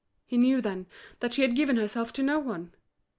He 0.25 0.35
knew, 0.35 0.61
then, 0.61 0.87
that 1.19 1.31
she 1.31 1.43
had 1.43 1.55
given 1.55 1.75
herself 1.77 2.11
to 2.13 2.23
no 2.23 2.39
one! 2.39 2.73